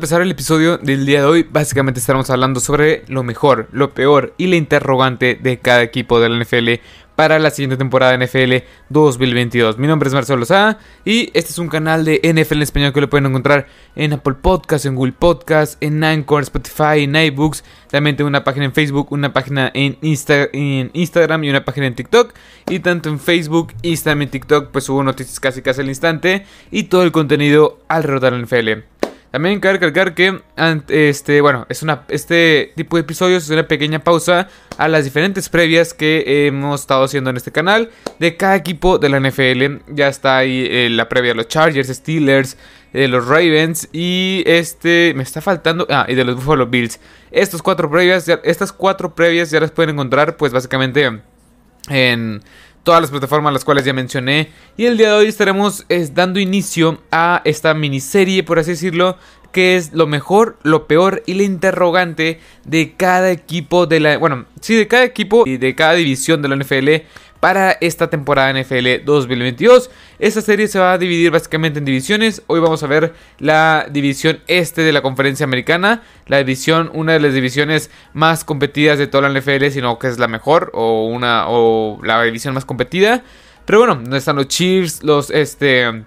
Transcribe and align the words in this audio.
empezar 0.00 0.22
el 0.22 0.30
episodio 0.30 0.78
del 0.78 1.04
día 1.04 1.20
de 1.20 1.26
hoy, 1.26 1.42
básicamente 1.42 2.00
estaremos 2.00 2.30
hablando 2.30 2.58
sobre 2.58 3.04
lo 3.08 3.22
mejor, 3.22 3.68
lo 3.70 3.92
peor 3.92 4.32
y 4.38 4.46
la 4.46 4.56
interrogante 4.56 5.34
de 5.34 5.58
cada 5.58 5.82
equipo 5.82 6.18
de 6.20 6.30
la 6.30 6.42
NFL 6.42 6.82
para 7.16 7.38
la 7.38 7.50
siguiente 7.50 7.76
temporada 7.76 8.16
de 8.16 8.24
NFL 8.24 8.66
2022. 8.88 9.76
Mi 9.76 9.86
nombre 9.86 10.08
es 10.08 10.14
Marcelo 10.14 10.38
Lozada 10.38 10.78
y 11.04 11.26
este 11.34 11.50
es 11.50 11.58
un 11.58 11.68
canal 11.68 12.06
de 12.06 12.18
NFL 12.24 12.54
en 12.54 12.62
español 12.62 12.94
que 12.94 13.02
lo 13.02 13.10
pueden 13.10 13.26
encontrar 13.26 13.66
en 13.94 14.14
Apple 14.14 14.36
Podcasts, 14.40 14.86
en 14.86 14.94
Google 14.94 15.12
Podcasts, 15.12 15.76
en 15.82 16.02
Anchor, 16.02 16.44
Spotify, 16.44 17.04
en 17.04 17.14
iBooks. 17.14 17.62
También 17.90 18.16
tengo 18.16 18.28
una 18.28 18.42
página 18.42 18.64
en 18.64 18.72
Facebook, 18.72 19.08
una 19.12 19.34
página 19.34 19.70
en, 19.74 19.98
en 20.00 20.90
Instagram 20.94 21.44
y 21.44 21.50
una 21.50 21.66
página 21.66 21.88
en 21.88 21.94
TikTok. 21.94 22.32
Y 22.70 22.78
tanto 22.78 23.10
en 23.10 23.20
Facebook, 23.20 23.74
Instagram 23.82 24.22
y 24.22 24.26
TikTok 24.28 24.70
pues 24.70 24.84
subo 24.84 25.02
noticias 25.02 25.38
casi 25.40 25.60
casi 25.60 25.82
al 25.82 25.88
instante 25.88 26.46
y 26.70 26.84
todo 26.84 27.02
el 27.02 27.12
contenido 27.12 27.80
alrededor 27.86 28.22
de 28.22 28.30
la 28.30 28.46
NFL. 28.46 28.99
También 29.30 29.60
cabe 29.60 29.74
recalcar 29.74 30.14
que 30.14 30.40
este, 30.88 31.40
bueno, 31.40 31.64
es 31.68 31.82
una, 31.82 32.02
este 32.08 32.72
tipo 32.74 32.96
de 32.96 33.02
episodios 33.02 33.44
es 33.44 33.50
una 33.50 33.68
pequeña 33.68 34.02
pausa 34.02 34.48
a 34.76 34.88
las 34.88 35.04
diferentes 35.04 35.48
previas 35.48 35.94
que 35.94 36.46
hemos 36.46 36.80
estado 36.80 37.04
haciendo 37.04 37.30
en 37.30 37.36
este 37.36 37.52
canal 37.52 37.90
de 38.18 38.36
cada 38.36 38.56
equipo 38.56 38.98
de 38.98 39.08
la 39.08 39.20
NFL. 39.20 39.94
Ya 39.94 40.08
está 40.08 40.38
ahí 40.38 40.66
eh, 40.68 40.88
la 40.90 41.08
previa 41.08 41.30
de 41.30 41.36
los 41.36 41.48
Chargers, 41.48 41.88
Steelers, 41.88 42.56
de 42.92 43.06
los 43.06 43.26
Ravens 43.28 43.88
y 43.92 44.42
este 44.46 45.12
me 45.14 45.22
está 45.22 45.40
faltando 45.40 45.86
ah 45.90 46.06
y 46.08 46.16
de 46.16 46.24
los 46.24 46.34
Buffalo 46.34 46.66
Bills. 46.66 46.98
Estos 47.30 47.62
cuatro 47.62 47.88
previas, 47.88 48.26
estas 48.42 48.72
cuatro 48.72 49.14
previas 49.14 49.52
ya 49.52 49.60
las 49.60 49.70
pueden 49.70 49.90
encontrar 49.90 50.36
pues 50.36 50.52
básicamente 50.52 51.08
en 51.88 52.42
todas 52.82 53.00
las 53.00 53.10
plataformas 53.10 53.52
las 53.52 53.64
cuales 53.64 53.84
ya 53.84 53.92
mencioné. 53.92 54.50
Y 54.76 54.86
el 54.86 54.96
día 54.96 55.08
de 55.08 55.14
hoy 55.14 55.26
estaremos 55.26 55.86
dando 56.12 56.40
inicio 56.40 57.00
a 57.10 57.42
esta 57.44 57.74
miniserie, 57.74 58.42
por 58.42 58.58
así 58.58 58.72
decirlo, 58.72 59.16
que 59.52 59.76
es 59.76 59.92
lo 59.92 60.06
mejor, 60.06 60.58
lo 60.62 60.86
peor 60.86 61.22
y 61.26 61.34
la 61.34 61.42
interrogante 61.42 62.40
de 62.64 62.94
cada 62.96 63.30
equipo 63.30 63.86
de 63.86 64.00
la... 64.00 64.18
Bueno, 64.18 64.46
sí, 64.60 64.76
de 64.76 64.86
cada 64.86 65.04
equipo 65.04 65.44
y 65.46 65.56
de 65.56 65.74
cada 65.74 65.94
división 65.94 66.42
de 66.42 66.48
la 66.48 66.56
NFL 66.56 67.06
para 67.40 67.72
esta 67.80 68.10
temporada 68.10 68.52
NFL 68.52 69.04
2022. 69.04 69.90
Esta 70.20 70.42
serie 70.42 70.68
se 70.68 70.78
va 70.78 70.92
a 70.92 70.98
dividir 70.98 71.30
básicamente 71.30 71.78
en 71.78 71.86
divisiones. 71.86 72.42
Hoy 72.46 72.60
vamos 72.60 72.82
a 72.82 72.86
ver 72.86 73.14
la 73.38 73.86
división 73.90 74.40
este 74.48 74.82
de 74.82 74.92
la 74.92 75.00
conferencia 75.00 75.44
americana. 75.44 76.02
La 76.26 76.36
división, 76.36 76.90
una 76.92 77.14
de 77.14 77.20
las 77.20 77.32
divisiones 77.32 77.90
más 78.12 78.44
competidas 78.44 78.98
de 78.98 79.06
toda 79.06 79.26
la 79.26 79.40
NFL, 79.40 79.68
sino 79.70 79.98
que 79.98 80.08
es 80.08 80.18
la 80.18 80.28
mejor 80.28 80.72
o, 80.74 81.06
una, 81.06 81.48
o 81.48 81.98
la 82.04 82.22
división 82.22 82.52
más 82.52 82.66
competida. 82.66 83.24
Pero 83.64 83.78
bueno, 83.78 83.94
donde 83.94 84.18
están 84.18 84.36
los 84.36 84.48
Chiefs, 84.48 85.02
los 85.02 85.30
este 85.30 86.04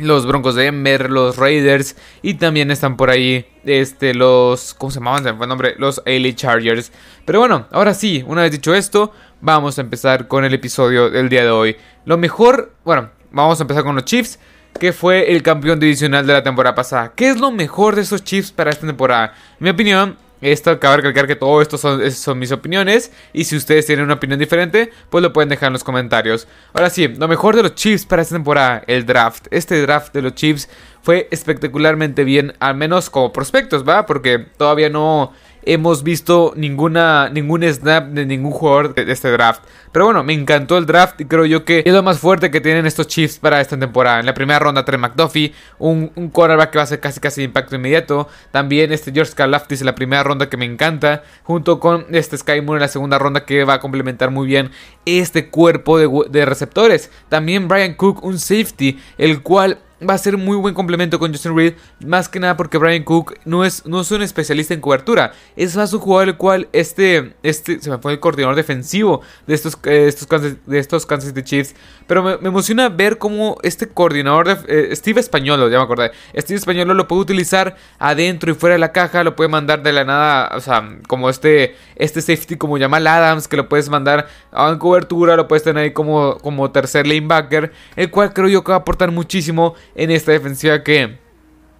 los 0.00 0.26
Broncos 0.26 0.56
de 0.56 0.64
Denver, 0.64 1.08
los 1.08 1.36
Raiders 1.36 1.96
y 2.22 2.34
también 2.34 2.72
están 2.72 2.96
por 2.96 3.10
ahí 3.10 3.46
este 3.64 4.12
los 4.12 4.74
¿cómo 4.74 4.90
se 4.90 4.98
llamaban? 4.98 5.38
Fue 5.38 5.46
nombre, 5.46 5.76
los 5.78 6.02
LA 6.04 6.34
Chargers. 6.34 6.90
Pero 7.24 7.38
bueno, 7.38 7.68
ahora 7.70 7.94
sí, 7.94 8.24
una 8.26 8.42
vez 8.42 8.50
dicho 8.50 8.74
esto, 8.74 9.12
vamos 9.40 9.78
a 9.78 9.82
empezar 9.82 10.26
con 10.26 10.44
el 10.44 10.52
episodio 10.52 11.10
del 11.10 11.28
día 11.28 11.44
de 11.44 11.50
hoy. 11.50 11.76
Lo 12.04 12.18
mejor, 12.18 12.72
bueno, 12.84 13.10
vamos 13.30 13.58
a 13.60 13.62
empezar 13.62 13.84
con 13.84 13.94
los 13.94 14.04
Chiefs, 14.04 14.38
que 14.78 14.92
fue 14.92 15.32
el 15.32 15.42
campeón 15.42 15.80
divisional 15.80 16.26
de 16.26 16.32
la 16.32 16.42
temporada 16.42 16.74
pasada. 16.74 17.12
¿Qué 17.14 17.28
es 17.28 17.38
lo 17.38 17.50
mejor 17.50 17.96
de 17.96 18.02
esos 18.02 18.22
Chiefs 18.24 18.52
para 18.52 18.70
esta 18.70 18.86
temporada? 18.86 19.34
En 19.58 19.64
mi 19.64 19.70
opinión, 19.70 20.16
esto 20.40 20.70
acaba 20.70 20.96
de 20.96 21.02
recalcar 21.02 21.26
que 21.26 21.36
todo 21.36 21.62
esto 21.62 21.78
son, 21.78 22.10
son, 22.12 22.38
mis 22.38 22.52
opiniones. 22.52 23.10
Y 23.32 23.44
si 23.44 23.56
ustedes 23.56 23.86
tienen 23.86 24.04
una 24.04 24.14
opinión 24.14 24.38
diferente, 24.38 24.90
pues 25.08 25.22
lo 25.22 25.32
pueden 25.32 25.48
dejar 25.48 25.68
en 25.68 25.72
los 25.72 25.84
comentarios. 25.84 26.46
Ahora 26.74 26.90
sí, 26.90 27.08
lo 27.08 27.26
mejor 27.26 27.56
de 27.56 27.62
los 27.62 27.74
Chiefs 27.74 28.04
para 28.04 28.22
esta 28.22 28.34
temporada, 28.34 28.82
el 28.86 29.06
draft. 29.06 29.46
Este 29.50 29.80
draft 29.80 30.12
de 30.12 30.22
los 30.22 30.34
Chiefs 30.34 30.68
fue 31.02 31.28
espectacularmente 31.30 32.24
bien, 32.24 32.52
al 32.58 32.76
menos 32.76 33.08
como 33.08 33.32
prospectos, 33.32 33.88
¿va? 33.88 34.04
Porque 34.06 34.38
todavía 34.56 34.90
no 34.90 35.32
hemos 35.66 36.02
visto 36.02 36.54
ninguna, 36.56 37.28
ningún 37.28 37.62
snap 37.64 38.06
de 38.08 38.24
ningún 38.24 38.52
jugador 38.52 38.94
de 38.94 39.10
este 39.12 39.30
draft. 39.30 39.62
Pero 39.92 40.06
bueno, 40.06 40.22
me 40.24 40.32
encantó 40.32 40.78
el 40.78 40.86
draft 40.86 41.20
y 41.20 41.24
creo 41.24 41.44
yo 41.44 41.64
que 41.64 41.82
es 41.84 41.92
lo 41.92 42.02
más 42.02 42.18
fuerte 42.18 42.50
que 42.50 42.60
tienen 42.60 42.86
estos 42.86 43.08
Chiefs 43.08 43.38
para 43.38 43.60
esta 43.60 43.78
temporada. 43.78 44.20
En 44.20 44.26
la 44.26 44.34
primera 44.34 44.58
ronda, 44.58 44.84
Trey 44.84 44.98
McDuffie, 44.98 45.54
un, 45.78 46.12
un 46.14 46.28
quarterback 46.28 46.70
que 46.70 46.78
va 46.78 46.84
a 46.84 46.86
ser 46.86 47.00
casi 47.00 47.18
casi 47.18 47.40
de 47.40 47.46
impacto 47.46 47.76
inmediato. 47.76 48.28
También 48.50 48.92
este 48.92 49.12
George 49.12 49.32
Kalaftis 49.34 49.80
en 49.80 49.86
la 49.86 49.94
primera 49.94 50.22
ronda 50.22 50.48
que 50.48 50.56
me 50.56 50.66
encanta. 50.66 51.22
Junto 51.42 51.80
con 51.80 52.06
este 52.12 52.38
Sky 52.38 52.60
Moore 52.60 52.78
en 52.78 52.82
la 52.82 52.88
segunda 52.88 53.18
ronda 53.18 53.44
que 53.44 53.64
va 53.64 53.74
a 53.74 53.80
complementar 53.80 54.30
muy 54.30 54.46
bien 54.46 54.70
este 55.04 55.48
cuerpo 55.48 55.98
de, 55.98 56.08
de 56.30 56.44
receptores. 56.44 57.10
También 57.28 57.66
Brian 57.66 57.94
Cook, 57.94 58.22
un 58.22 58.38
safety, 58.38 59.00
el 59.18 59.42
cual 59.42 59.78
va 60.02 60.14
a 60.14 60.18
ser 60.18 60.36
muy 60.36 60.56
buen 60.56 60.74
complemento 60.74 61.18
con 61.18 61.32
Justin 61.32 61.56
Reed, 61.56 61.74
más 62.04 62.28
que 62.28 62.38
nada 62.38 62.56
porque 62.56 62.76
Brian 62.76 63.02
Cook 63.02 63.34
no 63.44 63.64
es, 63.64 63.86
no 63.86 64.00
es 64.00 64.10
un 64.10 64.22
especialista 64.22 64.74
en 64.74 64.80
cobertura, 64.80 65.32
es 65.56 65.74
más 65.76 65.92
un 65.92 66.00
jugador 66.00 66.28
el 66.28 66.36
cual 66.36 66.68
este, 66.72 67.34
este, 67.42 67.80
se 67.80 67.90
me 67.90 67.98
fue 67.98 68.12
el 68.12 68.20
coordinador 68.20 68.56
defensivo 68.56 69.22
de 69.46 69.54
estos, 69.54 69.78
eh, 69.84 70.06
estos, 70.06 70.28
de 70.66 70.78
estos 70.78 71.06
Kansas 71.06 71.30
City 71.30 71.42
Chiefs, 71.42 71.74
pero 72.06 72.22
me, 72.22 72.32
emociona 72.46 72.88
ver 72.90 73.18
cómo 73.18 73.56
este 73.62 73.88
coordinador, 73.88 74.46
de, 74.46 74.90
eh, 74.90 74.96
Steve 74.96 75.20
Españolo, 75.20 75.68
ya 75.70 75.78
me 75.78 75.84
acordé, 75.84 76.10
Steve 76.36 76.58
Españolo 76.58 76.92
lo 76.92 77.08
puede 77.08 77.22
utilizar 77.22 77.76
adentro 77.98 78.50
y 78.50 78.54
fuera 78.54 78.74
de 78.74 78.78
la 78.78 78.92
caja, 78.92 79.24
lo 79.24 79.34
puede 79.34 79.48
mandar 79.48 79.82
de 79.82 79.92
la 79.92 80.04
nada, 80.04 80.50
o 80.54 80.60
sea, 80.60 80.98
como 81.08 81.30
este, 81.30 81.74
este 81.96 82.20
safety 82.20 82.56
como 82.56 82.78
Jamal 82.78 83.06
Adams, 83.06 83.48
que 83.48 83.56
lo 83.56 83.68
puedes 83.68 83.88
mandar 83.88 84.28
en 84.52 84.78
cobertura, 84.78 85.36
lo 85.36 85.48
puedes 85.48 85.62
tener 85.62 85.84
ahí 85.84 85.92
como, 85.92 86.36
como 86.38 86.70
tercer 86.70 87.06
lanebacker, 87.06 87.72
el 87.96 88.10
cual 88.10 88.34
creo 88.34 88.48
yo 88.48 88.62
que 88.62 88.72
va 88.72 88.76
a 88.76 88.80
aportar 88.80 89.10
muchísimo 89.10 89.74
en 89.96 90.10
esta 90.10 90.32
defensiva 90.32 90.82
que 90.82 91.18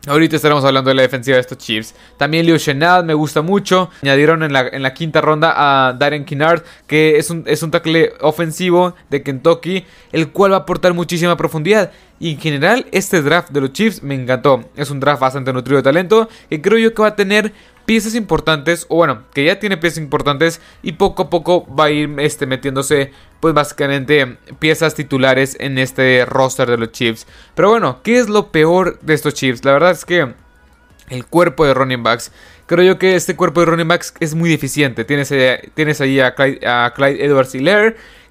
Ahorita 0.07 0.37
estaremos 0.37 0.65
hablando 0.65 0.89
de 0.89 0.95
la 0.95 1.03
defensiva 1.03 1.35
de 1.35 1.41
estos 1.41 1.59
Chiefs. 1.59 1.93
También 2.17 2.47
Leo 2.47 2.57
Chenal 2.59 3.05
me 3.05 3.13
gusta 3.13 3.43
mucho. 3.43 3.91
Añadieron 4.03 4.45
en 4.45 4.53
la, 4.53 4.69
en 4.69 4.83
la 4.83 4.95
quinta 4.95 5.21
ronda 5.21 5.53
a 5.57 5.95
Darren 5.95 6.25
Kinnard, 6.25 6.63
que 6.87 7.19
es 7.19 7.29
un, 7.29 7.43
es 7.45 7.65
un 7.65 7.73
tackle 7.73 8.13
ofensivo 8.21 8.95
de 9.11 9.25
Kentucky, 9.25 9.85
el 10.13 10.31
cual 10.31 10.53
va 10.53 10.59
a 10.59 10.61
aportar 10.61 10.95
muchísima 10.95 11.37
profundidad. 11.37 11.91
Y 12.21 12.35
en 12.35 12.41
general, 12.41 12.87
este 12.93 13.21
draft 13.21 13.51
de 13.51 13.61
los 13.61 13.73
Chiefs 13.73 14.01
me 14.05 14.15
encantó. 14.15 14.71
Es 14.77 14.91
un 14.91 15.01
draft 15.01 15.21
bastante 15.21 15.53
nutrido 15.53 15.79
de 15.79 15.83
talento, 15.83 16.29
que 16.49 16.63
creo 16.63 16.79
yo 16.79 16.95
que 16.95 17.03
va 17.03 17.09
a 17.09 17.17
tener 17.17 17.53
piezas 17.87 18.15
importantes, 18.15 18.85
o 18.89 18.97
bueno, 18.97 19.23
que 19.33 19.45
ya 19.45 19.59
tiene 19.59 19.77
piezas 19.77 19.99
importantes 19.99 20.61
y 20.83 20.93
poco 20.93 21.23
a 21.23 21.31
poco 21.31 21.67
va 21.75 21.85
a 21.85 21.91
ir 21.91 22.15
este, 22.19 22.45
metiéndose, 22.47 23.13
pues 23.41 23.55
básicamente 23.55 24.37
piezas 24.59 24.95
titulares 24.95 25.57
en 25.61 25.79
este 25.79 26.25
roster 26.27 26.69
de 26.69 26.77
los 26.77 26.93
Chiefs. 26.93 27.27
Pero 27.55 27.71
bueno, 27.71 28.01
¿qué 28.03 28.19
es 28.19 28.29
lo 28.29 28.51
peor 28.51 28.99
de 29.01 29.15
estos 29.15 29.35
Chiefs? 29.35 29.65
La 29.65 29.73
verdad 29.73 29.93
es 29.93 30.05
que 30.05 30.35
el 31.09 31.25
cuerpo 31.25 31.65
de 31.65 31.75
running 31.75 32.03
backs. 32.03 32.33
Creo 32.67 32.85
yo 32.85 32.99
que 32.99 33.15
este 33.15 33.37
cuerpo 33.37 33.61
de 33.61 33.67
running 33.67 33.89
backs 33.89 34.13
es 34.19 34.35
muy 34.35 34.51
deficiente. 34.51 35.05
Tienes, 35.05 35.31
eh, 35.31 35.71
tienes 35.75 36.01
ahí 36.01 36.19
a 36.19 36.35
Clyde, 36.35 36.67
a 36.67 36.93
Clyde 36.95 37.25
Edwards 37.25 37.55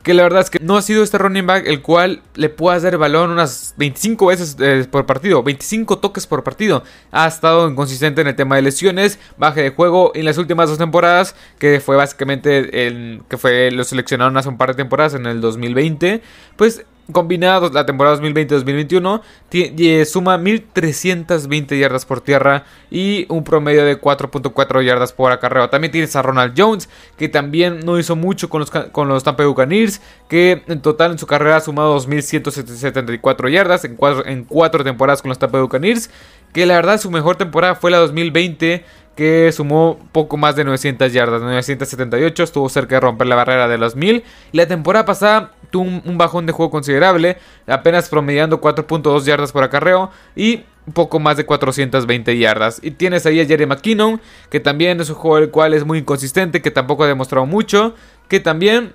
que 0.05 0.13
la 0.13 0.21
verdad 0.21 0.41
es 0.41 0.51
que 0.51 0.59
no 0.61 0.77
ha 0.77 0.83
sido 0.83 1.01
este 1.01 1.17
running 1.17 1.47
back 1.47 1.65
el 1.65 1.81
cual 1.81 2.21
le 2.35 2.49
pueda 2.49 2.79
dar 2.79 2.93
el 2.93 2.99
balón 2.99 3.31
unas 3.31 3.73
25 3.77 4.27
veces 4.27 4.55
eh, 4.59 4.87
por 4.89 5.07
partido, 5.07 5.41
25 5.41 5.97
toques 5.97 6.27
por 6.27 6.43
partido. 6.43 6.83
Ha 7.11 7.25
estado 7.25 7.67
inconsistente 7.67 8.21
en 8.21 8.27
el 8.27 8.35
tema 8.35 8.55
de 8.55 8.61
lesiones, 8.61 9.17
baje 9.37 9.63
de 9.63 9.71
juego 9.71 10.11
en 10.13 10.25
las 10.25 10.37
últimas 10.37 10.69
dos 10.69 10.77
temporadas, 10.77 11.35
que 11.57 11.79
fue 11.79 11.95
básicamente 11.95 12.85
el 12.87 13.23
que 13.27 13.39
fue 13.39 13.71
lo 13.71 13.83
seleccionaron 13.83 14.37
hace 14.37 14.47
un 14.47 14.59
par 14.59 14.69
de 14.69 14.75
temporadas 14.75 15.15
en 15.15 15.25
el 15.25 15.41
2020, 15.41 16.21
pues 16.55 16.85
combinados 17.11 17.73
la 17.73 17.85
temporada 17.85 18.17
2020-2021 18.17 19.21
eh, 19.51 20.05
suma 20.05 20.37
1320 20.37 21.77
yardas 21.77 22.05
por 22.05 22.21
tierra 22.21 22.65
y 22.89 23.25
un 23.29 23.43
promedio 23.43 23.85
de 23.85 23.99
4.4 23.99 24.83
yardas 24.83 25.13
por 25.13 25.31
acarreo. 25.31 25.69
También 25.69 25.91
tienes 25.91 26.15
a 26.15 26.21
Ronald 26.21 26.53
Jones, 26.57 26.89
que 27.17 27.29
también 27.29 27.81
no 27.85 27.99
hizo 27.99 28.15
mucho 28.15 28.49
con 28.49 28.59
los, 28.59 28.71
con 28.71 29.07
los 29.07 29.23
Tampa 29.23 29.45
Buccaneers, 29.45 30.01
que 30.27 30.63
en 30.67 30.81
total 30.81 31.11
en 31.11 31.19
su 31.19 31.27
carrera 31.27 31.57
ha 31.57 31.61
sumado 31.61 31.93
2174 31.93 33.49
yardas 33.49 33.85
en 33.85 33.95
cuatro, 33.95 34.25
en 34.25 34.43
cuatro 34.43 34.83
temporadas 34.83 35.21
con 35.21 35.29
los 35.29 35.39
Tampa 35.39 35.61
Buccaneers, 35.61 36.09
que 36.53 36.65
la 36.65 36.75
verdad 36.75 36.99
su 36.99 37.11
mejor 37.11 37.35
temporada 37.35 37.75
fue 37.75 37.91
la 37.91 37.97
2020 37.97 38.83
que 39.15 39.51
sumó 39.53 39.97
poco 40.11 40.35
más 40.37 40.55
de 40.55 40.65
900 40.65 41.11
yardas, 41.13 41.41
978, 41.41 42.43
estuvo 42.43 42.67
cerca 42.67 42.95
de 42.95 42.99
romper 42.99 43.27
la 43.27 43.35
barrera 43.35 43.67
de 43.67 43.77
los 43.77 43.95
1000. 43.95 44.23
Y 44.51 44.57
la 44.57 44.67
temporada 44.67 45.05
pasada 45.05 45.53
tuvo 45.69 45.83
un, 45.83 46.17
bajón 46.17 46.45
de 46.45 46.53
juego 46.53 46.71
considerable, 46.71 47.37
apenas 47.67 48.09
promediando 48.09 48.61
4.2 48.61 49.23
yardas 49.23 49.51
por 49.51 49.63
acarreo 49.63 50.11
y 50.35 50.63
poco 50.93 51.19
más 51.19 51.37
de 51.37 51.45
420 51.45 52.37
yardas. 52.37 52.79
Y 52.83 52.91
tienes 52.91 53.25
ahí 53.25 53.39
a 53.39 53.45
Jerry 53.45 53.65
McKinnon, 53.65 54.21
que 54.49 54.59
también 54.59 54.99
es 55.01 55.09
un 55.09 55.15
juego 55.15 55.37
el 55.37 55.49
cual 55.49 55.73
es 55.73 55.85
muy 55.85 55.99
inconsistente, 55.99 56.61
que 56.61 56.71
tampoco 56.71 57.03
ha 57.03 57.07
demostrado 57.07 57.45
mucho, 57.45 57.95
que 58.27 58.39
también 58.39 58.93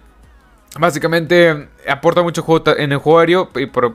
Básicamente 0.78 1.68
aporta 1.88 2.22
mucho 2.22 2.42
juego 2.42 2.76
en 2.76 2.92
el 2.92 2.98
juego 2.98 3.18
aéreo, 3.18 3.50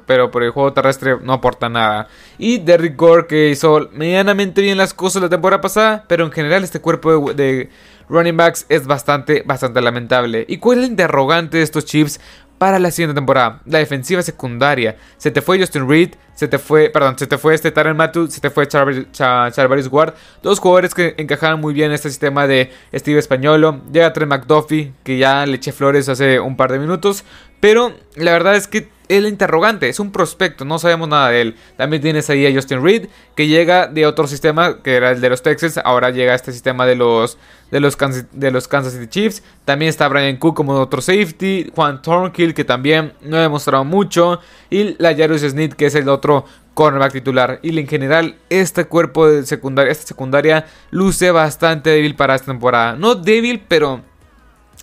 pero 0.06 0.30
por 0.30 0.44
el 0.44 0.52
juego 0.52 0.74
terrestre 0.74 1.16
no 1.22 1.32
aporta 1.32 1.70
nada. 1.70 2.10
Y 2.38 2.58
Derrick 2.58 2.98
Gore 2.98 3.28
que 3.28 3.50
hizo 3.50 3.90
medianamente 3.94 4.62
bien 4.62 4.78
las 4.78 4.94
cosas 4.94 5.22
la 5.22 5.30
temporada 5.30 5.62
pasada, 5.62 6.04
pero 6.10 6.26
en 6.26 6.34
general 6.34 6.66
este 6.66 6.82
cuerpo 6.82 7.34
de, 7.34 7.70
running 8.10 8.36
backs 8.36 8.66
es 8.68 8.86
bastante, 8.88 9.42
bastante 9.46 9.80
lamentable. 9.80 10.46
¿Y 10.50 10.58
cuál 10.58 10.80
es 10.80 10.84
el 10.84 10.92
interrogante 10.92 11.58
de 11.58 11.64
estos 11.64 11.86
Chiefs 11.86 12.20
para 12.58 12.80
la 12.80 12.92
siguiente 12.92 13.16
temporada. 13.16 13.62
La 13.66 13.80
defensiva 13.80 14.22
secundaria. 14.22 14.98
Se 15.18 15.32
te 15.32 15.42
fue 15.42 15.60
Justin 15.60 15.90
Reed, 15.90 16.16
se 16.34 16.48
te 16.48 16.58
fue, 16.58 16.90
perdón, 16.90 17.18
se 17.18 17.28
te 17.28 17.38
fue 17.38 17.54
este 17.54 17.72
Taren 17.72 17.96
Matu, 17.96 18.28
se 18.28 18.42
te 18.42 18.50
fue 18.50 18.68
Charvaris 18.68 19.88
Ward. 19.92 20.14
Dos 20.42 20.60
jugadores 20.60 20.94
que 20.94 21.16
encajaron 21.18 21.62
muy 21.62 21.74
bien 21.74 21.88
en 21.88 21.94
este 21.94 22.10
sistema 22.10 22.48
de 22.48 22.72
Steve 22.94 23.20
Españolo. 23.20 23.82
Llega 23.92 24.14
Trent 24.14 24.30
McDuffie, 24.30 24.94
que 25.04 25.18
ya 25.18 25.46
le 25.46 25.56
eché 25.56 25.72
flores 25.72 26.10
hace 26.10 26.40
un 26.40 26.58
par 26.58 26.72
de 26.72 26.80
minutos. 26.80 27.24
Pero 27.60 27.94
la 28.16 28.32
verdad 28.32 28.56
es 28.56 28.68
que 28.68 28.88
el 29.10 29.28
interrogante, 29.28 29.90
es 29.90 30.00
un 30.00 30.12
prospecto, 30.12 30.66
no 30.66 30.80
sabemos 30.80 31.08
nada 31.08 31.30
de 31.30 31.42
él. 31.42 31.56
También 31.78 32.02
tienes 32.02 32.30
ahí 32.30 32.46
a 32.46 32.54
Justin 32.54 32.84
Reed, 32.84 33.08
que 33.36 33.48
llega 33.48 33.88
de 33.88 34.06
otro 34.06 34.28
sistema, 34.28 34.82
que 34.82 34.96
era 34.96 35.12
el 35.12 35.22
de 35.22 35.30
los 35.30 35.42
Texans, 35.42 35.80
ahora 35.84 36.10
llega 36.10 36.34
a 36.34 36.36
este 36.36 36.52
sistema 36.52 36.86
de 36.86 36.96
los, 36.96 37.38
de 37.72 37.80
los, 37.80 37.96
Kansas, 37.96 38.26
de 38.32 38.52
los 38.52 38.68
Kansas 38.68 38.94
City 38.94 39.08
Chiefs. 39.08 39.44
También 39.66 39.90
está 39.90 40.08
Brian 40.08 40.38
Cook 40.38 40.56
como 40.56 40.74
otro 40.74 41.02
safety, 41.02 41.72
Juan 41.76 42.02
Thornhill, 42.02 42.54
que 42.54 42.64
también 42.64 43.14
no 43.22 43.38
ha 43.38 43.42
demostrado 43.42 43.84
mucho, 43.84 44.40
y 44.70 44.96
la 45.02 45.16
Jarus 45.16 45.42
Smith, 45.42 45.74
que 45.74 45.88
es 45.88 45.96
el 45.96 46.10
otro 46.10 46.46
cornerback 46.74 47.14
titular. 47.14 47.60
Y 47.64 47.78
en 47.80 47.88
general, 47.88 48.36
este 48.50 48.86
cuerpo 48.86 49.28
de 49.28 49.46
secundaria, 49.46 49.92
esta 49.92 50.06
secundaria 50.06 50.68
luce 50.92 51.32
bastante 51.32 51.90
débil 51.90 52.16
para 52.16 52.36
esta 52.36 52.52
temporada. 52.52 52.96
No 52.96 53.16
débil, 53.16 53.64
pero 53.68 54.02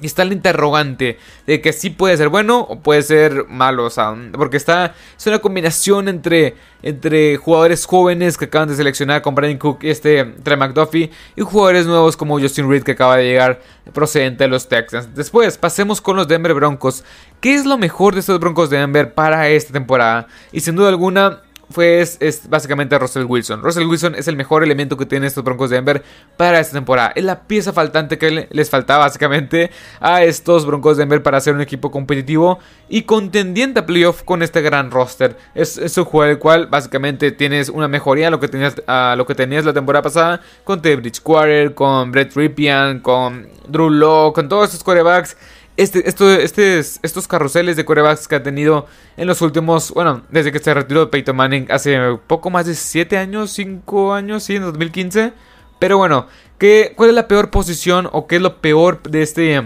está 0.01 0.23
el 0.23 0.33
interrogante 0.33 1.19
de 1.47 1.61
que 1.61 1.73
sí 1.73 1.91
puede 1.91 2.17
ser 2.17 2.29
bueno 2.29 2.61
o 2.61 2.81
puede 2.81 3.03
ser 3.03 3.47
malo, 3.49 3.85
o 3.85 3.91
sea, 3.91 4.15
porque 4.33 4.57
está 4.57 4.95
es 5.17 5.27
una 5.27 5.39
combinación 5.41 6.09
entre 6.09 6.57
entre 6.83 7.37
jugadores 7.37 7.87
jóvenes 7.87 8.37
que 8.37 8.47
acaban 8.47 8.69
de 8.69 8.75
seleccionar 8.75 9.23
con 9.23 9.35
Brian 9.35 9.59
Cook 9.59 9.79
y 9.83 9.91
este 9.91 10.25
Trey 10.25 10.57
McDuffie 10.57 11.11
y 11.37 11.43
jugadores 11.43 11.87
nuevos 11.87 12.17
como 12.17 12.41
Justin 12.41 12.69
Reed 12.69 12.83
que 12.83 12.93
acaba 12.93 13.17
de 13.17 13.25
llegar 13.25 13.61
procedente 13.93 14.45
de 14.45 14.49
los 14.49 14.69
Texans. 14.69 15.15
Después, 15.15 15.59
pasemos 15.59 16.01
con 16.01 16.17
los 16.17 16.27
Denver 16.27 16.55
Broncos. 16.55 17.05
¿Qué 17.41 17.55
es 17.55 17.67
lo 17.67 17.79
mejor 17.79 18.15
de 18.15 18.21
estos 18.21 18.41
Broncos 18.41 18.71
de 18.71 18.79
Denver 18.79 19.15
para 19.15 19.49
esta 19.49 19.73
temporada? 19.73 20.27
Y 20.51 20.61
sin 20.61 20.75
duda 20.75 20.89
alguna 20.89 21.43
pues 21.73 22.17
es 22.21 22.49
básicamente 22.49 22.99
Russell 22.99 23.25
Wilson. 23.25 23.63
Russell 23.63 23.87
Wilson 23.87 24.15
es 24.15 24.29
el 24.29 24.37
mejor 24.37 24.63
elemento 24.63 24.97
que 24.97 25.07
tienen 25.07 25.27
estos 25.27 25.43
Broncos 25.45 25.71
de 25.71 25.77
Denver 25.77 26.03
para 26.37 26.61
esta 26.61 26.75
temporada. 26.75 27.13
Es 27.15 27.25
la 27.25 27.43
pieza 27.43 27.73
faltante 27.73 28.19
que 28.19 28.49
les 28.51 28.71
faltaba 28.71 29.05
básicamente 29.05 29.71
a 30.01 30.23
estos 30.23 30.67
Broncos 30.67 30.97
de 30.97 31.03
Denver 31.03 31.23
para 31.23 31.41
ser 31.41 31.55
un 31.55 31.61
equipo 31.61 31.91
competitivo 31.91 32.59
y 32.89 33.03
contendiente 33.03 33.81
a 33.81 33.87
playoff 33.87 34.23
con 34.23 34.43
este 34.43 34.61
gran 34.61 34.91
roster. 34.91 35.37
Es, 35.55 35.79
un 35.97 36.05
juego 36.05 36.31
el 36.31 36.39
cual 36.39 36.67
básicamente 36.67 37.33
tienes 37.33 37.69
una 37.69 37.89
mejoría 37.89 38.29
a 38.29 38.31
lo 38.31 38.41
que 38.41 38.49
tenías, 38.49 38.75
a 38.87 39.15
lo 39.17 39.27
que 39.27 39.35
tenías 39.35 39.65
la 39.65 39.73
temporada 39.73 40.03
pasada 40.03 40.41
con 40.65 40.83
T. 40.83 40.97
Bridgewater, 40.97 41.75
con 41.75 42.13
Brett 42.13 42.35
Ripien, 42.35 43.01
con 43.01 43.49
Drew 43.69 43.91
Law, 43.91 44.33
con 44.33 44.49
todos 44.49 44.67
estos 44.67 44.85
quarterbacks 44.85 45.37
este, 45.77 46.07
esto, 46.09 46.31
este, 46.31 46.79
estos 46.79 47.27
carruseles 47.27 47.77
de 47.77 47.85
corebacks 47.85 48.29
que 48.29 48.35
ha 48.35 48.43
tenido 48.43 48.87
en 49.17 49.27
los 49.27 49.41
últimos, 49.41 49.93
bueno, 49.93 50.23
desde 50.31 50.53
que 50.53 50.59
se 50.59 50.75
retiró 50.75 51.11
Peyton 51.11 51.35
Manning 51.35 51.67
hace 51.71 52.19
poco 52.27 52.51
más 52.51 52.67
de 52.67 52.75
7 52.75 53.17
años, 53.17 53.53
5 53.53 54.13
años, 54.13 54.45
sí, 54.45 54.57
en 54.57 54.63
2015. 54.63 55.33
Pero 55.79 55.97
bueno, 55.99 56.27
¿qué, 56.59 56.93
¿cuál 56.95 57.11
es 57.11 57.17
la 57.17 57.27
peor 57.27 57.51
posición 57.51 58.09
o 58.13 58.27
qué 58.27 58.37
es 58.37 58.43
lo 58.43 58.61
peor 58.61 59.03
de 59.03 59.23
este... 59.23 59.63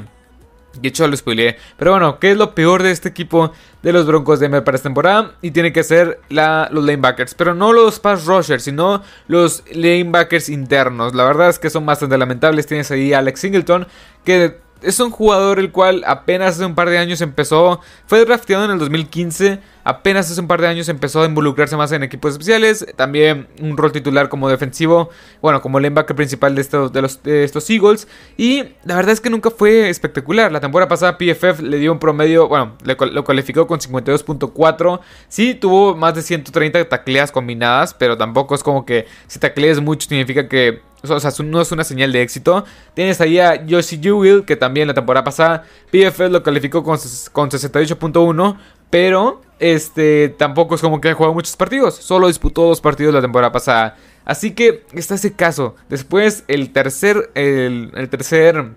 De 0.81 0.89
hecho 0.89 1.09
lo 1.09 1.17
spoileé. 1.17 1.57
Pero 1.79 1.93
bueno, 1.93 2.19
¿qué 2.19 2.33
es 2.33 2.37
lo 2.37 2.55
peor 2.55 2.83
de 2.83 2.91
este 2.91 3.09
equipo 3.09 3.53
de 3.83 3.93
los 3.93 4.07
Broncos 4.07 4.39
de 4.39 4.45
Denver 4.45 4.63
para 4.63 4.77
esta 4.77 4.89
temporada? 4.89 5.35
Y 5.41 5.51
tiene 5.51 5.73
que 5.73 5.83
ser 5.83 6.21
la, 6.29 6.69
los 6.71 6.85
lanebackers. 6.85 7.35
Pero 7.35 7.55
no 7.55 7.73
los 7.73 7.99
pass 7.99 8.27
rushers, 8.27 8.63
sino 8.63 9.03
los 9.27 9.65
lanebackers 9.73 10.51
internos. 10.51 11.15
La 11.15 11.25
verdad 11.25 11.49
es 11.49 11.59
que 11.59 11.71
son 11.71 11.87
bastante 11.87 12.19
lamentables. 12.19 12.67
Tienes 12.67 12.91
ahí 12.91 13.15
a 13.15 13.21
Alex 13.21 13.41
Singleton, 13.41 13.87
que 14.23 14.59
es 14.83 15.01
un 15.01 15.11
jugador 15.11 15.59
el 15.59 15.73
cual 15.73 16.03
apenas 16.07 16.55
hace 16.55 16.65
un 16.65 16.75
par 16.75 16.91
de 16.91 16.99
años 16.99 17.21
empezó, 17.21 17.81
fue 18.07 18.25
drafteado 18.25 18.65
en 18.65 18.73
el 18.73 18.79
2015, 18.79 19.61
apenas 19.87 20.29
hace 20.29 20.41
un 20.41 20.49
par 20.49 20.61
de 20.61 20.67
años 20.67 20.89
empezó 20.89 21.23
a 21.23 21.27
involucrarse 21.27 21.77
más 21.77 21.93
en 21.93 22.03
equipos 22.03 22.33
especiales, 22.33 22.85
también 22.97 23.47
un 23.63 23.77
rol 23.77 23.93
titular 23.93 24.29
como 24.29 24.49
defensivo, 24.49 25.11
bueno, 25.41 25.63
como 25.63 25.79
el 25.79 25.83
linebacker 25.85 26.17
principal 26.17 26.57
de 26.57 26.61
estos, 26.61 26.93
de, 26.93 27.03
los, 27.03 27.21
estos 27.25 27.71
Eagles, 27.71 28.09
y 28.37 28.65
la 28.85 28.97
verdad 28.97 29.13
es 29.13 29.21
que 29.21 29.31
nunca 29.31 29.49
fue 29.49 29.89
espectacular. 29.89 30.51
La 30.51 30.59
temporada 30.59 30.89
pasada 30.89 31.17
PFF 31.17 31.61
le 31.61 31.79
dio 31.79 31.93
un 31.93 32.01
promedio, 32.01 32.49
bueno, 32.49 32.77
lo 32.83 33.23
calificó 33.23 33.69
con 33.69 33.79
52.4, 33.79 35.01
sí 35.29 35.55
tuvo 35.55 35.95
más 35.95 36.17
de 36.17 36.23
130 36.23 36.89
tacleas 36.89 37.31
combinadas, 37.31 37.95
pero 37.95 38.17
tampoco 38.17 38.57
es 38.57 38.65
como 38.65 38.85
que 38.85 39.07
si 39.29 39.39
tacleas 39.39 39.81
mucho 39.81 40.09
significa 40.09 40.49
que 40.49 40.83
o 41.09 41.21
sea, 41.21 41.31
no 41.45 41.61
es 41.61 41.71
una 41.71 41.85
señal 41.85 42.11
de 42.11 42.23
éxito. 42.23 42.65
Tienes 42.95 43.21
ahí 43.21 43.39
a 43.39 43.65
Josie 43.69 44.01
Jewell, 44.03 44.45
que 44.45 44.57
también 44.57 44.89
la 44.89 44.95
temporada 44.95 45.23
pasada 45.23 45.63
PFL 45.93 46.33
lo 46.33 46.43
calificó 46.43 46.83
con, 46.83 46.99
con 47.33 47.51
68.1, 47.51 48.57
pero 48.91 49.46
este 49.59 50.29
tampoco 50.31 50.75
es 50.75 50.81
como 50.81 51.01
que 51.01 51.09
ha 51.09 51.15
jugado 51.15 51.35
muchos 51.35 51.57
partidos, 51.57 51.95
solo 51.95 52.29
disputó 52.29 52.67
dos 52.67 52.81
partidos 52.81 53.15
la 53.15 53.21
temporada 53.21 53.53
pasada. 53.53 53.97
Así 54.25 54.53
que 54.53 54.85
está 54.93 55.15
ese 55.15 55.35
caso. 55.35 55.77
Después 55.89 56.45
el 56.49 56.73
tercer 56.73 57.31
el, 57.35 57.93
tercer 58.11 58.73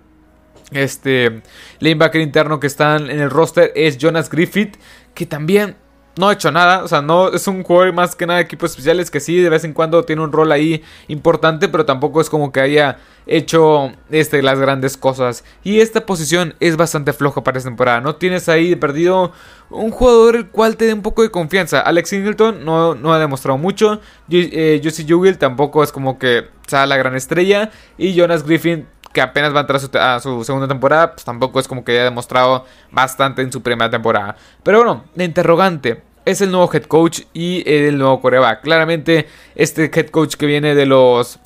este 0.70 1.42
lanebacker 1.80 2.20
interno 2.20 2.60
que 2.60 2.68
está 2.68 2.96
en 2.96 3.10
el 3.10 3.30
roster 3.30 3.72
es 3.74 3.98
Jonas 3.98 4.30
Griffith, 4.30 4.76
que 5.14 5.26
también 5.26 5.76
no 6.16 6.28
ha 6.28 6.32
hecho 6.32 6.50
nada, 6.50 6.84
o 6.84 6.88
sea, 6.88 7.02
no 7.02 7.28
es 7.28 7.46
un 7.46 7.62
jugador 7.62 7.92
más 7.92 8.14
que 8.14 8.26
nada 8.26 8.38
de 8.38 8.44
equipos 8.44 8.70
especiales 8.70 9.10
que 9.10 9.20
sí 9.20 9.36
de 9.36 9.48
vez 9.48 9.64
en 9.64 9.72
cuando 9.72 10.04
tiene 10.04 10.22
un 10.22 10.32
rol 10.32 10.52
ahí 10.52 10.82
importante, 11.08 11.68
pero 11.68 11.84
tampoco 11.84 12.20
es 12.20 12.28
como 12.28 12.52
que 12.52 12.60
haya 12.60 12.98
hecho 13.26 13.92
este, 14.10 14.42
las 14.42 14.58
grandes 14.58 14.96
cosas. 14.96 15.44
Y 15.62 15.80
esta 15.80 16.04
posición 16.04 16.54
es 16.60 16.76
bastante 16.76 17.12
floja 17.12 17.42
para 17.42 17.58
esta 17.58 17.70
temporada. 17.70 18.00
No 18.00 18.16
tienes 18.16 18.48
ahí 18.48 18.74
perdido 18.74 19.32
un 19.70 19.90
jugador 19.90 20.36
el 20.36 20.48
cual 20.48 20.76
te 20.76 20.86
dé 20.86 20.92
un 20.92 21.02
poco 21.02 21.22
de 21.22 21.30
confianza. 21.30 21.80
Alex 21.80 22.08
Singleton 22.08 22.64
no, 22.64 22.94
no 22.94 23.12
ha 23.12 23.18
demostrado 23.18 23.56
mucho. 23.56 24.00
Eh, 24.30 24.80
Josie 24.82 25.06
Jewell 25.06 25.38
tampoco 25.38 25.84
es 25.84 25.92
como 25.92 26.18
que 26.18 26.48
sea 26.66 26.86
la 26.86 26.96
gran 26.96 27.14
estrella. 27.14 27.70
Y 27.96 28.14
Jonas 28.14 28.44
Griffin 28.44 28.86
que 29.12 29.20
apenas 29.20 29.52
va 29.52 29.58
a 29.58 29.60
entrar 29.62 29.80
a 30.00 30.20
su, 30.20 30.44
segunda 30.44 30.68
temporada, 30.68 31.12
pues 31.12 31.24
tampoco 31.24 31.58
es 31.60 31.66
como 31.66 31.84
que 31.84 31.92
haya 31.92 32.04
demostrado 32.04 32.64
bastante 32.90 33.42
en 33.42 33.50
su 33.50 33.62
primera 33.62 33.90
temporada. 33.90 34.36
Pero 34.62 34.78
bueno, 34.78 35.04
la 35.14 35.24
interrogante 35.24 36.02
es 36.24 36.40
el 36.40 36.50
nuevo 36.50 36.70
head 36.72 36.84
coach 36.84 37.22
y 37.32 37.62
el 37.68 37.98
nuevo 37.98 38.20
coreback. 38.20 38.62
Claramente, 38.62 39.26
este 39.54 39.90
head 39.92 40.10
coach 40.10 40.34
que 40.36 40.46
viene 40.46 40.74
de 40.74 40.86
los 40.86 41.40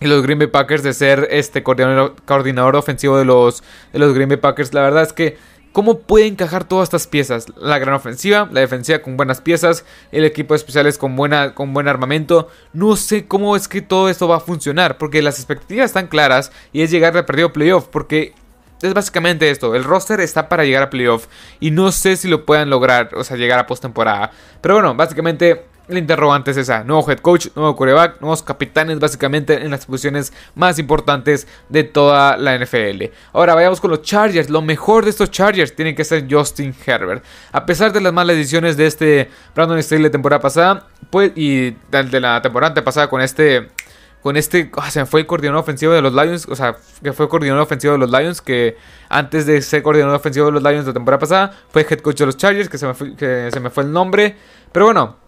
los 0.00 0.22
Green 0.22 0.38
Bay 0.38 0.48
Packers 0.48 0.82
de 0.82 0.92
ser 0.92 1.28
este 1.30 1.62
coordinador, 1.62 2.16
coordinador 2.26 2.76
ofensivo 2.76 3.16
de 3.16 3.24
los, 3.24 3.62
de 3.92 3.98
los 3.98 4.12
Green 4.12 4.28
Bay 4.28 4.38
Packers. 4.38 4.74
La 4.74 4.82
verdad 4.82 5.02
es 5.02 5.12
que 5.12 5.38
cómo 5.74 5.98
puede 5.98 6.28
encajar 6.28 6.62
todas 6.62 6.86
estas 6.86 7.08
piezas. 7.08 7.46
La 7.56 7.80
gran 7.80 7.94
ofensiva, 7.94 8.48
la 8.52 8.60
defensiva 8.60 9.00
con 9.00 9.16
buenas 9.16 9.40
piezas, 9.40 9.84
el 10.12 10.24
equipo 10.24 10.54
de 10.54 10.58
especiales 10.58 10.98
con, 10.98 11.16
buena, 11.16 11.52
con 11.52 11.74
buen 11.74 11.88
armamento. 11.88 12.48
No 12.72 12.94
sé 12.94 13.26
cómo 13.26 13.56
es 13.56 13.66
que 13.66 13.82
todo 13.82 14.08
esto 14.08 14.28
va 14.28 14.36
a 14.36 14.40
funcionar, 14.40 14.98
porque 14.98 15.20
las 15.20 15.36
expectativas 15.38 15.86
están 15.86 16.06
claras 16.06 16.52
y 16.72 16.82
es 16.82 16.92
llegar 16.92 17.16
a 17.16 17.26
perdido 17.26 17.52
playoff, 17.52 17.88
porque 17.88 18.34
es 18.82 18.94
básicamente 18.94 19.50
esto, 19.50 19.74
el 19.74 19.82
roster 19.82 20.20
está 20.20 20.48
para 20.48 20.64
llegar 20.64 20.84
a 20.84 20.90
playoff 20.90 21.26
y 21.58 21.72
no 21.72 21.90
sé 21.90 22.16
si 22.16 22.28
lo 22.28 22.44
puedan 22.44 22.70
lograr, 22.70 23.10
o 23.16 23.24
sea, 23.24 23.36
llegar 23.36 23.58
a 23.58 23.66
postemporada. 23.66 24.30
Pero 24.60 24.74
bueno, 24.74 24.94
básicamente 24.94 25.66
el 25.88 25.98
interrogante 25.98 26.50
es 26.50 26.56
esa, 26.56 26.84
nuevo 26.84 27.08
head 27.10 27.18
coach, 27.18 27.48
nuevo 27.54 27.76
coreback, 27.76 28.20
nuevos 28.20 28.42
capitanes 28.42 28.98
básicamente 28.98 29.54
en 29.54 29.70
las 29.70 29.86
posiciones 29.86 30.32
más 30.54 30.78
importantes 30.78 31.46
de 31.68 31.84
toda 31.84 32.36
la 32.36 32.58
NFL. 32.58 33.04
Ahora 33.32 33.54
vayamos 33.54 33.80
con 33.80 33.90
los 33.90 34.02
Chargers, 34.02 34.48
lo 34.48 34.62
mejor 34.62 35.04
de 35.04 35.10
estos 35.10 35.30
Chargers 35.30 35.74
tiene 35.74 35.94
que 35.94 36.04
ser 36.04 36.26
Justin 36.30 36.74
Herbert. 36.86 37.22
A 37.52 37.66
pesar 37.66 37.92
de 37.92 38.00
las 38.00 38.12
malas 38.12 38.36
decisiones 38.36 38.76
de 38.76 38.86
este 38.86 39.30
Brandon 39.54 39.82
Staley 39.82 40.04
de 40.04 40.10
temporada 40.10 40.40
pasada 40.40 40.86
pues, 41.10 41.32
y 41.34 41.72
de 41.90 42.20
la 42.20 42.40
temporada 42.40 42.82
pasada 42.82 43.08
con 43.08 43.20
este 43.20 43.68
con 44.22 44.38
este, 44.38 44.70
ah, 44.78 44.90
se 44.90 45.00
me 45.00 45.04
fue 45.04 45.20
el 45.20 45.26
coordinador 45.26 45.60
ofensivo 45.60 45.92
de 45.92 46.00
los 46.00 46.14
Lions, 46.14 46.46
o 46.48 46.56
sea, 46.56 46.78
que 47.02 47.12
fue 47.12 47.28
coordinador 47.28 47.62
ofensivo 47.62 47.92
de 47.92 47.98
los 47.98 48.10
Lions, 48.10 48.40
que 48.40 48.78
antes 49.10 49.44
de 49.44 49.60
ser 49.60 49.82
coordinador 49.82 50.16
ofensivo 50.16 50.46
de 50.46 50.52
los 50.52 50.62
Lions 50.62 50.86
de 50.86 50.92
la 50.92 50.94
temporada 50.94 51.18
pasada, 51.18 51.52
fue 51.68 51.82
head 51.82 51.98
coach 51.98 52.20
de 52.20 52.24
los 52.24 52.38
Chargers, 52.38 52.70
que 52.70 52.78
se 52.78 52.86
me 52.86 52.94
fue, 52.94 53.14
que 53.16 53.50
se 53.52 53.60
me 53.60 53.68
fue 53.68 53.82
el 53.82 53.92
nombre. 53.92 54.34
Pero 54.72 54.86
bueno, 54.86 55.18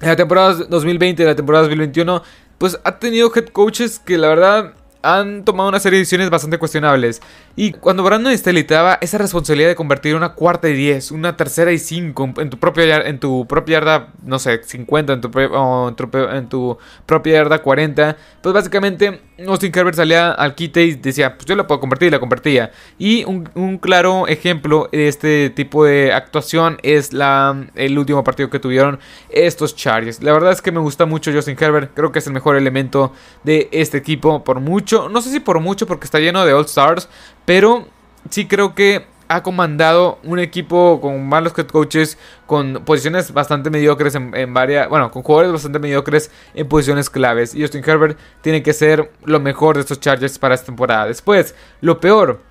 en 0.00 0.08
la 0.08 0.16
temporada 0.16 0.54
2020 0.54 1.22
y 1.22 1.26
la 1.26 1.36
temporada 1.36 1.64
2021, 1.64 2.22
pues 2.58 2.78
ha 2.84 2.98
tenido 2.98 3.30
head 3.34 3.48
coaches 3.48 3.98
que 3.98 4.18
la 4.18 4.28
verdad 4.28 4.74
han 5.02 5.44
tomado 5.44 5.68
una 5.68 5.80
serie 5.80 5.98
de 5.98 6.00
decisiones 6.00 6.30
bastante 6.30 6.58
cuestionables. 6.58 7.20
Y 7.60 7.72
cuando 7.72 8.04
Brandon 8.04 8.32
Staley 8.38 8.62
daba 8.62 8.98
esa 9.00 9.18
responsabilidad 9.18 9.70
de 9.70 9.74
convertir 9.74 10.14
una 10.14 10.34
cuarta 10.34 10.68
y 10.68 10.74
10, 10.74 11.10
una 11.10 11.36
tercera 11.36 11.72
y 11.72 11.78
5 11.78 12.34
en 12.36 12.50
tu 12.50 12.58
propia, 12.60 12.98
en 12.98 13.18
tu 13.18 13.48
propia 13.48 13.80
yarda, 13.80 14.12
no 14.22 14.38
sé, 14.38 14.62
50, 14.62 15.14
en 15.14 15.20
tu, 15.20 15.40
en 15.40 16.48
tu, 16.48 16.78
propia 17.04 17.32
yarda 17.32 17.60
40, 17.60 18.16
pues 18.40 18.54
básicamente 18.54 19.22
Austin 19.44 19.72
Herbert 19.74 19.96
salía 19.96 20.30
al 20.30 20.54
quite 20.54 20.84
y 20.84 20.94
decía, 20.94 21.34
pues 21.36 21.46
yo 21.46 21.56
la 21.56 21.66
puedo 21.66 21.80
convertir 21.80 22.06
y 22.06 22.10
la 22.12 22.20
convertía. 22.20 22.70
Y 22.96 23.24
un, 23.24 23.50
un, 23.56 23.78
claro 23.78 24.28
ejemplo 24.28 24.88
de 24.92 25.08
este 25.08 25.50
tipo 25.50 25.84
de 25.84 26.12
actuación 26.12 26.78
es 26.84 27.12
la, 27.12 27.66
el 27.74 27.98
último 27.98 28.22
partido 28.22 28.50
que 28.50 28.60
tuvieron 28.60 29.00
estos 29.30 29.74
Chargers. 29.74 30.22
La 30.22 30.32
verdad 30.32 30.52
es 30.52 30.62
que 30.62 30.70
me 30.70 30.78
gusta 30.78 31.06
mucho 31.06 31.32
Justin 31.32 31.56
Herbert, 31.58 31.90
creo 31.92 32.12
que 32.12 32.20
es 32.20 32.26
el 32.28 32.34
mejor 32.34 32.54
elemento 32.54 33.12
de 33.42 33.68
este 33.72 33.98
equipo 33.98 34.44
por 34.44 34.60
mucho 34.60 35.08
no 35.08 35.20
sé 35.20 35.30
si 35.30 35.40
por 35.40 35.60
mucho 35.60 35.86
porque 35.86 36.04
está 36.04 36.18
lleno 36.18 36.44
de 36.44 36.52
All 36.52 36.64
Stars, 36.64 37.08
pero 37.48 37.88
sí 38.28 38.46
creo 38.46 38.74
que 38.74 39.06
ha 39.26 39.42
comandado 39.42 40.18
un 40.22 40.38
equipo 40.38 41.00
con 41.00 41.26
malos 41.26 41.54
head 41.56 41.68
coaches, 41.68 42.18
con 42.44 42.84
posiciones 42.84 43.32
bastante 43.32 43.70
mediocres 43.70 44.14
en, 44.14 44.52
varias, 44.52 44.86
bueno, 44.90 45.10
con 45.10 45.22
jugadores 45.22 45.52
bastante 45.52 45.78
mediocres 45.78 46.30
en 46.52 46.68
posiciones 46.68 47.08
claves. 47.08 47.54
Y 47.54 47.62
Justin 47.62 47.82
Herbert 47.86 48.18
tiene 48.42 48.62
que 48.62 48.74
ser 48.74 49.10
lo 49.24 49.40
mejor 49.40 49.76
de 49.76 49.80
estos 49.80 49.98
Chargers 49.98 50.38
para 50.38 50.54
esta 50.54 50.66
temporada. 50.66 51.06
Después, 51.06 51.54
lo 51.80 51.98
peor, 51.98 52.42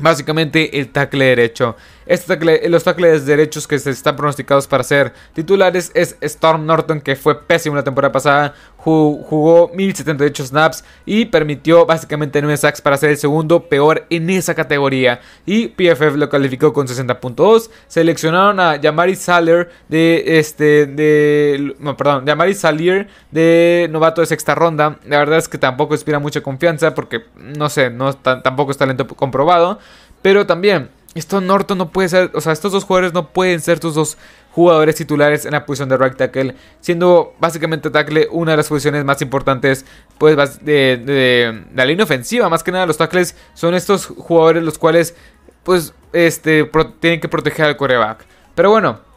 Básicamente 0.00 0.78
el 0.78 0.90
tackle 0.90 1.24
derecho. 1.24 1.76
Este 2.08 2.68
los 2.70 2.84
tackles 2.84 3.26
derechos 3.26 3.68
que 3.68 3.78
se 3.78 3.90
están 3.90 4.16
pronosticados 4.16 4.66
para 4.66 4.82
ser 4.82 5.12
titulares 5.34 5.92
es 5.92 6.16
Storm 6.22 6.64
Norton, 6.64 7.02
que 7.02 7.16
fue 7.16 7.42
pésimo 7.42 7.76
la 7.76 7.84
temporada 7.84 8.10
pasada. 8.10 8.54
Jugó 8.78 9.70
1078 9.74 10.46
snaps 10.46 10.84
y 11.04 11.26
permitió 11.26 11.84
básicamente 11.84 12.40
9 12.40 12.56
sacks 12.56 12.80
para 12.80 12.96
ser 12.96 13.10
el 13.10 13.18
segundo 13.18 13.68
peor 13.68 14.06
en 14.08 14.30
esa 14.30 14.54
categoría. 14.54 15.20
Y 15.44 15.68
PFF 15.68 16.16
lo 16.16 16.30
calificó 16.30 16.72
con 16.72 16.86
60.2. 16.86 17.68
Seleccionaron 17.86 18.58
a 18.58 18.76
Yamari 18.76 19.14
Saller 19.14 19.70
de 19.88 20.38
este. 20.38 20.86
de. 20.86 21.74
No, 21.78 21.94
perdón, 21.94 22.24
Yamari 22.24 22.54
Salier 22.54 23.08
de 23.30 23.86
novato 23.90 24.22
de 24.22 24.26
sexta 24.28 24.54
ronda. 24.54 24.98
La 25.04 25.18
verdad 25.18 25.36
es 25.36 25.48
que 25.48 25.58
tampoco 25.58 25.92
inspira 25.92 26.18
mucha 26.18 26.40
confianza 26.40 26.94
porque 26.94 27.24
no 27.36 27.68
sé, 27.68 27.90
no 27.90 28.14
tampoco 28.14 28.70
es 28.70 28.78
talento 28.78 29.06
comprobado. 29.06 29.78
Pero 30.22 30.46
también, 30.46 30.88
esto 31.14 31.40
Norton 31.40 31.78
no 31.78 31.90
puede 31.90 32.08
ser, 32.08 32.30
o 32.34 32.40
sea, 32.40 32.52
estos 32.52 32.72
dos 32.72 32.84
jugadores 32.84 33.12
no 33.12 33.28
pueden 33.30 33.60
ser 33.60 33.80
tus 33.80 33.94
dos 33.94 34.18
jugadores 34.52 34.96
titulares 34.96 35.44
en 35.44 35.52
la 35.52 35.64
posición 35.64 35.88
de 35.88 35.96
right 35.96 36.16
tackle, 36.16 36.54
siendo 36.80 37.34
básicamente 37.38 37.90
tackle 37.90 38.28
una 38.30 38.52
de 38.52 38.56
las 38.58 38.68
posiciones 38.68 39.04
más 39.04 39.22
importantes 39.22 39.84
pues 40.18 40.64
de, 40.64 41.64
la 41.74 41.84
línea 41.84 42.04
ofensiva, 42.04 42.48
más 42.48 42.62
que 42.62 42.72
nada 42.72 42.86
los 42.86 42.96
tackles 42.96 43.36
son 43.54 43.74
estos 43.74 44.06
jugadores 44.06 44.62
los 44.62 44.78
cuales 44.78 45.14
pues 45.62 45.94
este 46.12 46.68
tienen 47.00 47.20
que 47.20 47.28
proteger 47.28 47.66
al 47.66 47.76
coreback. 47.76 48.24
Pero 48.54 48.70
bueno, 48.70 49.08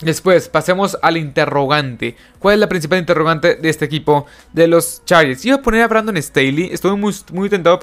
Después, 0.00 0.50
pasemos 0.50 0.98
al 1.00 1.16
interrogante. 1.16 2.16
¿Cuál 2.38 2.56
es 2.56 2.60
la 2.60 2.68
principal 2.68 2.98
interrogante 2.98 3.54
de 3.54 3.70
este 3.70 3.86
equipo 3.86 4.26
de 4.52 4.66
los 4.68 5.02
Chargers? 5.06 5.42
Iba 5.46 5.56
a 5.56 5.62
poner 5.62 5.80
a 5.80 5.88
Brandon 5.88 6.22
Staley. 6.22 6.68
Estuve 6.70 6.96
muy, 6.96 7.14
muy 7.32 7.48
tentado 7.48 7.78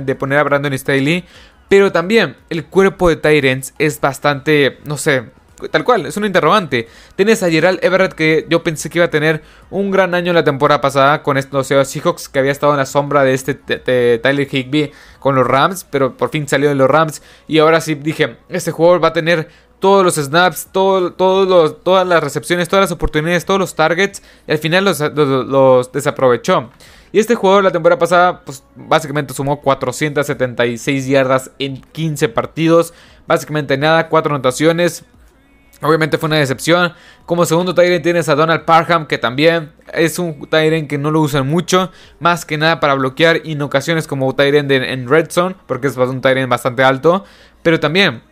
de 0.00 0.14
poner 0.14 0.38
a 0.38 0.42
Brandon 0.44 0.78
Staley. 0.78 1.26
Pero 1.68 1.92
también 1.92 2.36
el 2.48 2.64
cuerpo 2.64 3.08
de 3.08 3.16
Tyrants 3.16 3.74
es 3.78 4.00
bastante, 4.00 4.78
no 4.84 4.96
sé, 4.96 5.24
tal 5.70 5.84
cual, 5.84 6.06
es 6.06 6.16
un 6.16 6.24
interrogante. 6.24 6.88
Tienes 7.16 7.42
a 7.42 7.50
Gerald 7.50 7.80
Everett 7.82 8.12
que 8.12 8.46
yo 8.48 8.62
pensé 8.62 8.88
que 8.88 8.98
iba 8.98 9.06
a 9.06 9.10
tener 9.10 9.42
un 9.70 9.90
gran 9.90 10.14
año 10.14 10.32
la 10.32 10.44
temporada 10.44 10.80
pasada 10.80 11.22
con 11.22 11.36
estos 11.36 11.66
Seahawks 11.66 12.28
que 12.28 12.38
había 12.38 12.52
estado 12.52 12.72
en 12.72 12.78
la 12.78 12.86
sombra 12.86 13.24
de 13.24 13.34
este 13.34 13.54
Tyler 13.54 14.48
Higby 14.50 14.92
con 15.18 15.34
los 15.34 15.46
Rams, 15.46 15.84
pero 15.90 16.16
por 16.16 16.30
fin 16.30 16.46
salió 16.48 16.68
de 16.68 16.74
los 16.74 16.88
Rams 16.88 17.22
y 17.46 17.58
ahora 17.58 17.80
sí 17.80 17.94
dije, 17.96 18.36
este 18.48 18.70
jugador 18.70 19.02
va 19.02 19.08
a 19.08 19.12
tener 19.12 19.48
todos 19.78 20.04
los 20.04 20.14
snaps, 20.16 20.68
todo, 20.72 21.12
todas 21.12 22.06
las 22.06 22.22
recepciones, 22.22 22.68
todas 22.68 22.84
las 22.84 22.92
oportunidades, 22.92 23.44
todos 23.44 23.60
los 23.60 23.74
targets 23.74 24.22
y 24.46 24.52
al 24.52 24.58
final 24.58 24.84
los 24.84 25.92
desaprovechó. 25.92 26.70
Y 27.12 27.18
este 27.20 27.34
jugador 27.34 27.64
la 27.64 27.70
temporada 27.70 27.98
pasada, 27.98 28.44
pues 28.44 28.62
básicamente 28.74 29.34
sumó 29.34 29.60
476 29.60 31.06
yardas 31.06 31.50
en 31.58 31.80
15 31.80 32.28
partidos. 32.28 32.92
Básicamente 33.26 33.76
nada, 33.76 34.08
4 34.08 34.34
anotaciones. 34.34 35.04
Obviamente 35.80 36.18
fue 36.18 36.26
una 36.26 36.36
decepción. 36.36 36.92
Como 37.24 37.46
segundo 37.46 37.74
Tyrant 37.74 38.02
tienes 38.02 38.28
a 38.28 38.34
Donald 38.34 38.64
Parham, 38.64 39.06
que 39.06 39.16
también 39.16 39.72
es 39.92 40.18
un 40.18 40.48
Tyrant 40.48 40.88
que 40.88 40.98
no 40.98 41.10
lo 41.10 41.20
usan 41.20 41.46
mucho. 41.46 41.92
Más 42.18 42.44
que 42.44 42.58
nada 42.58 42.80
para 42.80 42.94
bloquear 42.94 43.42
en 43.44 43.62
ocasiones 43.62 44.06
como 44.06 44.34
Tyrant 44.34 44.70
en, 44.70 45.08
Red 45.08 45.30
Zone, 45.30 45.54
porque 45.66 45.86
es 45.86 45.96
un 45.96 46.20
Tyrant 46.20 46.50
bastante 46.50 46.82
alto. 46.82 47.24
Pero 47.62 47.78
también 47.78 48.22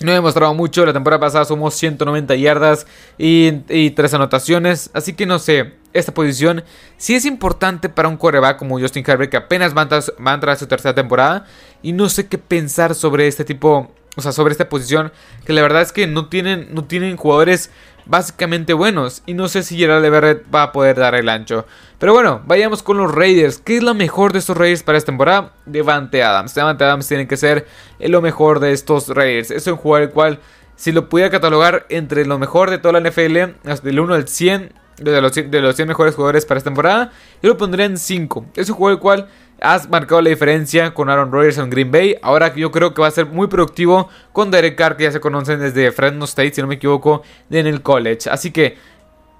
no 0.00 0.12
he 0.12 0.14
demostrado 0.14 0.54
mucho. 0.54 0.86
La 0.86 0.92
temporada 0.92 1.20
pasada 1.20 1.44
sumó 1.44 1.70
190 1.70 2.34
yardas 2.36 2.86
y, 3.18 3.62
y 3.68 3.90
3 3.90 4.14
anotaciones. 4.14 4.90
Así 4.92 5.14
que 5.14 5.26
no 5.26 5.38
sé 5.38 5.78
esta 5.92 6.12
posición 6.12 6.64
sí 6.96 7.14
es 7.14 7.24
importante 7.24 7.88
para 7.88 8.08
un 8.08 8.16
coreback 8.16 8.58
como 8.58 8.78
Justin 8.78 9.04
Herbert 9.06 9.30
que 9.30 9.36
apenas 9.36 9.76
va 9.76 9.82
a, 9.82 10.34
entrar 10.34 10.50
a 10.50 10.56
su 10.56 10.66
tercera 10.66 10.94
temporada 10.94 11.46
y 11.82 11.92
no 11.92 12.08
sé 12.08 12.26
qué 12.26 12.38
pensar 12.38 12.94
sobre 12.94 13.26
este 13.26 13.44
tipo, 13.44 13.90
o 14.16 14.22
sea, 14.22 14.32
sobre 14.32 14.52
esta 14.52 14.68
posición 14.68 15.12
que 15.44 15.52
la 15.52 15.62
verdad 15.62 15.82
es 15.82 15.92
que 15.92 16.06
no 16.06 16.28
tienen, 16.28 16.68
no 16.72 16.84
tienen 16.84 17.16
jugadores 17.16 17.70
básicamente 18.08 18.72
buenos 18.72 19.22
y 19.26 19.34
no 19.34 19.48
sé 19.48 19.62
si 19.62 19.76
Gerald 19.76 20.04
Everett 20.04 20.44
va 20.52 20.64
a 20.64 20.72
poder 20.72 20.96
dar 20.96 21.14
el 21.14 21.28
ancho. 21.28 21.66
Pero 21.98 22.12
bueno, 22.12 22.42
vayamos 22.46 22.82
con 22.82 22.96
los 22.96 23.14
Raiders. 23.14 23.58
¿Qué 23.58 23.76
es 23.76 23.82
lo 23.82 23.94
mejor 23.94 24.32
de 24.32 24.40
estos 24.40 24.56
Raiders 24.56 24.82
para 24.82 24.98
esta 24.98 25.12
temporada? 25.12 25.52
Devante 25.66 26.22
Adams. 26.22 26.54
Devante 26.54 26.84
Adams 26.84 27.06
tiene 27.06 27.28
que 27.28 27.36
ser 27.36 27.66
lo 28.00 28.20
mejor 28.20 28.60
de 28.60 28.72
estos 28.72 29.08
Raiders. 29.08 29.50
Es 29.50 29.66
un 29.66 29.76
jugador 29.76 30.08
el 30.08 30.14
cual 30.14 30.40
si 30.76 30.92
lo 30.92 31.08
pudiera 31.08 31.30
catalogar 31.30 31.86
entre 31.88 32.24
lo 32.24 32.38
mejor 32.38 32.70
de 32.70 32.78
toda 32.78 33.00
la 33.00 33.08
NFL, 33.08 33.82
del 33.82 34.00
1 34.00 34.14
al 34.14 34.28
100, 34.28 34.72
de 34.98 35.20
los, 35.20 35.34
de 35.34 35.60
los 35.60 35.76
100 35.76 35.88
mejores 35.88 36.14
jugadores 36.14 36.46
para 36.46 36.58
esta 36.58 36.70
temporada. 36.70 37.12
Yo 37.42 37.50
lo 37.50 37.56
pondría 37.56 37.84
en 37.86 37.98
5. 37.98 38.46
Es 38.54 38.70
un 38.70 38.76
juego 38.76 38.94
el 38.94 39.00
cual 39.00 39.28
has 39.60 39.88
marcado 39.88 40.20
la 40.20 40.30
diferencia 40.30 40.94
con 40.94 41.10
Aaron 41.10 41.32
Rodgers 41.32 41.58
en 41.58 41.70
Green 41.70 41.90
Bay. 41.90 42.16
Ahora 42.22 42.54
yo 42.54 42.70
creo 42.70 42.94
que 42.94 43.02
va 43.02 43.08
a 43.08 43.12
ser 43.12 43.26
muy 43.26 43.48
productivo 43.48 44.08
con 44.32 44.50
Derek 44.50 44.76
Carr, 44.76 44.96
que 44.96 45.04
ya 45.04 45.12
se 45.12 45.20
conocen 45.20 45.60
desde 45.60 45.92
Fresno 45.92 46.24
State, 46.24 46.54
si 46.54 46.60
no 46.60 46.68
me 46.68 46.76
equivoco, 46.76 47.22
en 47.50 47.66
el 47.66 47.82
college. 47.82 48.30
Así 48.30 48.50
que 48.50 48.76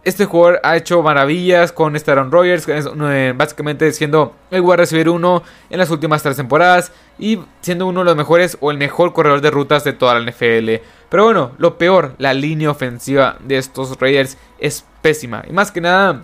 este 0.05 0.25
jugador 0.25 0.61
ha 0.63 0.77
hecho 0.77 1.03
maravillas 1.03 1.73
con 1.73 1.95
este 1.95 2.11
Aaron 2.11 2.33
Rodgers, 2.33 2.67
eh, 2.69 3.35
básicamente 3.37 3.93
siendo 3.93 4.35
el 4.51 4.65
a 4.71 4.77
recibir 4.77 5.09
uno 5.09 5.43
en 5.69 5.79
las 5.79 5.91
últimas 5.91 6.23
tres 6.23 6.37
temporadas 6.37 6.93
y 7.19 7.41
siendo 7.61 7.87
uno 7.87 8.01
de 8.01 8.07
los 8.07 8.17
mejores 8.17 8.57
o 8.61 8.71
el 8.71 8.79
mejor 8.79 9.13
corredor 9.13 9.41
de 9.41 9.51
rutas 9.51 9.85
de 9.85 9.93
toda 9.93 10.19
la 10.19 10.31
NFL. 10.31 10.81
Pero 11.09 11.25
bueno, 11.25 11.53
lo 11.59 11.79
peor, 11.79 12.15
la 12.19 12.33
línea 12.33 12.71
ofensiva 12.71 13.37
de 13.41 13.59
estos 13.59 13.99
Raiders 13.99 14.39
es 14.59 14.85
pésima. 15.03 15.43
Y 15.49 15.53
más 15.53 15.73
que 15.73 15.81
nada, 15.81 16.23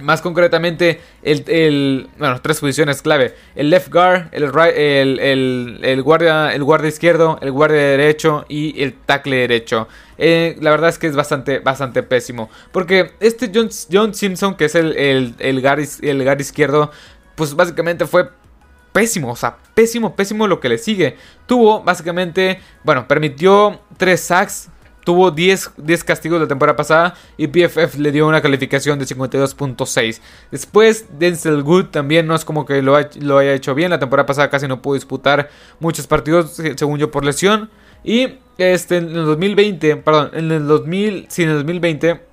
más 0.00 0.22
concretamente, 0.22 1.00
el, 1.22 2.08
bueno, 2.18 2.40
tres 2.40 2.60
posiciones 2.60 3.02
clave. 3.02 3.34
El 3.54 3.70
left 3.70 3.92
guard, 3.92 4.28
el, 4.32 4.44
el, 5.20 5.80
el, 5.82 6.02
guardia, 6.02 6.54
el 6.54 6.64
guardia 6.64 6.88
izquierdo, 6.88 7.38
el 7.42 7.52
guardia 7.52 7.78
derecho 7.78 8.44
y 8.48 8.82
el 8.82 8.94
tackle 8.94 9.36
derecho. 9.36 9.88
Eh, 10.18 10.56
la 10.60 10.70
verdad 10.70 10.88
es 10.90 10.98
que 10.98 11.06
es 11.06 11.16
bastante, 11.16 11.58
bastante 11.58 12.02
pésimo. 12.02 12.48
Porque 12.72 13.12
este 13.20 13.50
John, 13.54 13.68
John 13.90 14.14
Simpson, 14.14 14.56
que 14.56 14.66
es 14.66 14.74
el, 14.74 14.96
el, 14.96 15.34
el, 15.38 15.64
el 16.02 16.24
guard 16.24 16.40
izquierdo, 16.40 16.90
pues 17.34 17.54
básicamente 17.54 18.06
fue 18.06 18.28
pésimo, 18.92 19.32
o 19.32 19.36
sea, 19.36 19.56
pésimo, 19.74 20.14
pésimo 20.14 20.46
lo 20.46 20.60
que 20.60 20.68
le 20.68 20.78
sigue. 20.78 21.16
Tuvo 21.46 21.82
básicamente, 21.82 22.60
bueno, 22.84 23.08
permitió 23.08 23.80
tres 23.96 24.20
sacks, 24.20 24.68
tuvo 25.04 25.30
10, 25.30 25.72
10 25.76 26.04
castigos 26.04 26.40
la 26.40 26.48
temporada 26.48 26.76
pasada 26.76 27.14
y 27.36 27.46
PFF 27.48 27.98
le 27.98 28.12
dio 28.12 28.26
una 28.26 28.40
calificación 28.40 28.98
de 28.98 29.04
52.6. 29.04 30.20
Después, 30.50 31.06
Denzel 31.18 31.62
Good 31.62 31.86
también 31.86 32.26
no 32.26 32.34
es 32.34 32.44
como 32.44 32.64
que 32.66 32.82
lo, 32.82 32.96
lo, 33.20 33.38
haya 33.38 33.52
hecho 33.52 33.74
bien. 33.74 33.90
La 33.90 33.98
temporada 33.98 34.26
pasada 34.26 34.50
casi 34.50 34.68
no 34.68 34.82
pudo 34.82 34.94
disputar 34.94 35.50
muchos 35.80 36.06
partidos, 36.06 36.60
según 36.76 36.98
yo, 36.98 37.10
por 37.10 37.24
lesión. 37.24 37.70
Y 38.04 38.38
este, 38.58 38.98
en 38.98 39.08
el 39.08 39.24
2020, 39.24 39.96
perdón, 39.96 40.30
en 40.34 40.50
el 40.50 40.66
2000, 40.66 41.26
sí, 41.28 41.42
en 41.42 41.50
el 41.50 41.56
2020. 41.56 42.32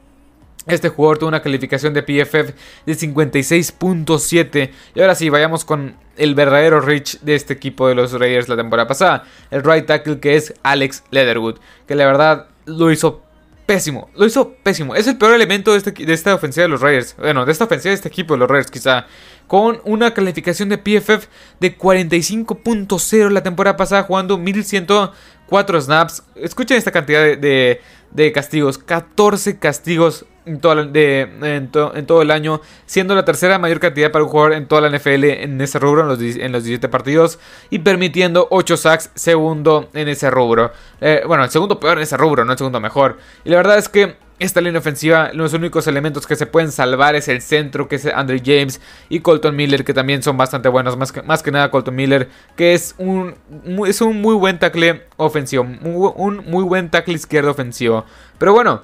Este 0.68 0.90
jugador 0.90 1.18
tuvo 1.18 1.30
una 1.30 1.42
calificación 1.42 1.94
de 1.94 2.04
PFF 2.04 2.54
de 2.86 2.94
56.7. 2.94 4.70
Y 4.94 5.02
ahora 5.02 5.16
sí, 5.16 5.30
vayamos 5.30 5.66
con 5.66 5.96
el 6.16 6.36
verdadero 6.36 6.80
Rich 6.80 7.22
de 7.22 7.34
este 7.34 7.54
equipo 7.54 7.88
de 7.88 7.96
los 7.96 8.12
Raiders 8.12 8.50
la 8.50 8.56
temporada 8.56 8.88
pasada. 8.88 9.24
El 9.50 9.64
right 9.64 9.86
tackle 9.86 10.20
que 10.20 10.36
es 10.36 10.54
Alex 10.62 11.04
Leatherwood. 11.10 11.56
Que 11.88 11.96
la 11.96 12.06
verdad 12.06 12.48
lo 12.70 12.92
hizo 12.92 13.24
pésimo. 13.66 14.10
Lo 14.16 14.26
hizo 14.26 14.54
pésimo. 14.64 14.96
Es 14.96 15.06
el 15.08 15.18
peor 15.18 15.36
elemento 15.36 15.72
de, 15.72 15.78
este, 15.78 15.92
de 15.92 16.14
esta 16.14 16.34
ofensiva 16.34 16.64
de 16.64 16.70
los 16.70 16.82
Raiders. 16.82 17.16
Bueno, 17.18 17.46
de 17.46 17.52
esta 17.52 17.66
ofensiva 17.66 17.92
de 17.92 17.96
este 17.96 18.08
equipo 18.08 18.34
de 18.34 18.40
los 18.40 18.50
Raiders, 18.50 18.72
quizá. 18.72 19.06
Con 19.46 19.80
una 19.84 20.14
calificación 20.14 20.70
de 20.70 20.78
PFF 20.78 21.28
de 21.60 21.78
45.0 21.78 23.30
la 23.30 23.44
temporada 23.44 23.78
pasada, 23.78 24.04
jugando 24.04 24.38
1104 24.38 25.82
snaps. 25.82 26.24
Escuchen 26.36 26.78
esta 26.78 26.92
cantidad 26.92 27.22
de, 27.38 27.82
de 28.12 28.32
castigos. 28.32 28.78
14 28.78 29.60
castigos 29.60 30.26
en, 30.50 31.70
todo 31.72 32.22
el 32.22 32.32
año, 32.32 32.62
siendo 32.86 33.16
la 33.16 33.26
tercera 33.26 33.60
mayor 33.60 33.80
cantidad 33.80 34.12
para 34.12 34.24
un 34.24 34.30
jugador 34.30 34.54
en 34.54 34.68
toda 34.68 34.82
la 34.82 34.98
NFL 34.98 35.24
en 35.26 35.62
ese 35.62 35.80
rubro, 35.80 36.02
en 36.02 36.08
los, 36.08 36.20
en 36.20 36.52
los 36.52 36.64
17 36.64 36.90
partidos, 36.90 37.40
y 37.70 37.80
permitiendo 37.80 38.48
8 38.50 38.78
sacks, 38.78 39.12
segundo 39.16 39.90
en 39.94 40.08
ese 40.08 40.30
rubro. 40.30 40.72
Eh, 41.02 41.24
bueno, 41.28 41.44
el 41.44 41.50
segundo 41.50 41.80
peor 41.80 41.98
en 41.98 42.04
ese 42.04 42.18
rubro, 42.18 42.46
no 42.46 42.52
el 42.52 42.58
segundo 42.58 42.80
mejor. 42.80 43.18
Y 43.44 43.50
la 43.50 43.58
verdad 43.58 43.78
es 43.78 43.90
que 43.90 44.16
esta 44.40 44.62
línea 44.62 44.80
ofensiva, 44.80 45.32
los 45.34 45.54
únicos 45.54 45.86
elementos 45.88 46.26
que 46.26 46.38
se 46.38 46.46
pueden 46.46 46.72
salvar 46.72 47.16
es 47.16 47.28
el 47.28 47.42
centro, 47.42 47.90
que 47.90 47.98
es 47.98 48.06
Andre 48.06 48.42
James 48.44 48.80
y 49.10 49.20
Colton 49.20 49.54
Miller, 49.54 49.84
que 49.84 49.94
también 49.94 50.24
son 50.24 50.38
bastante 50.38 50.70
buenos. 50.70 50.96
Más 50.96 51.12
que, 51.12 51.22
más 51.22 51.44
que 51.44 51.52
nada 51.52 51.70
Colton 51.70 51.94
Miller, 51.94 52.30
que 52.56 52.74
es 52.74 52.96
un, 52.98 53.36
es 53.86 54.00
un 54.00 54.22
muy 54.22 54.36
buen 54.36 54.58
tackle 54.58 55.04
ofensivo, 55.18 55.64
un 55.64 56.38
muy 56.46 56.64
buen 56.64 56.90
tackle 56.90 57.14
izquierdo 57.14 57.52
ofensivo. 57.52 58.06
Pero 58.38 58.54
bueno, 58.54 58.84